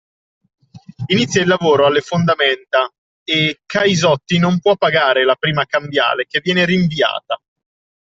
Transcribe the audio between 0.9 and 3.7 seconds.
Inizia il lavoro alle fondamenta e